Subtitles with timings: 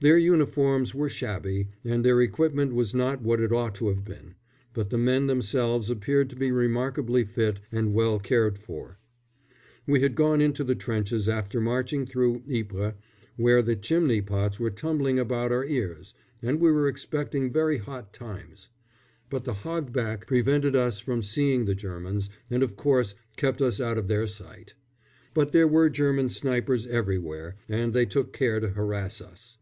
[0.00, 4.34] Their uniforms were shabby, and their equipment was not what it ought to have been,
[4.74, 8.98] but the men themselves appeared to be remarkably fit and well cared for.
[9.86, 12.92] We had gone into the trenches after marching through Ypres,
[13.38, 16.12] where the chimney pots were tumbling about our ears,
[16.42, 18.68] and we were expecting very hot times;
[19.30, 23.96] but the hogback prevented us from seeing the Germans, and of course kept us out
[23.96, 24.74] of their sight.
[25.32, 29.56] But there were German snipers everywhere, and they took good care to harass us.